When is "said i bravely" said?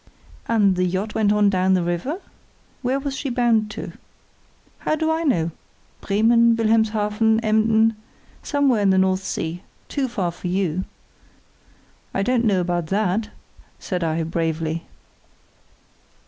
13.77-14.85